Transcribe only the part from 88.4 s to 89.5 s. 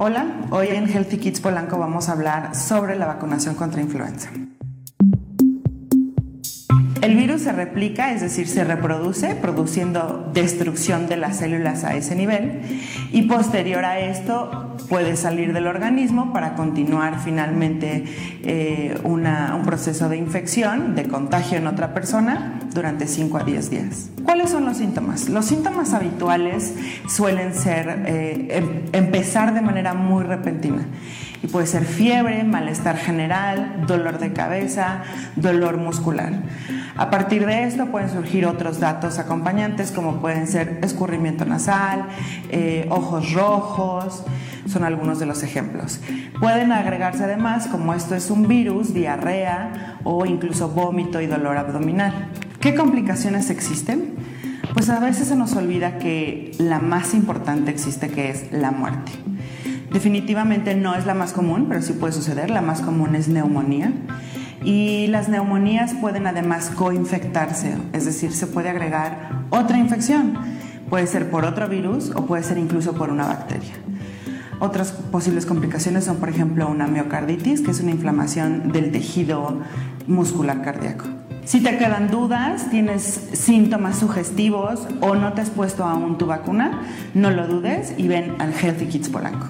Healthy Kids Polanco.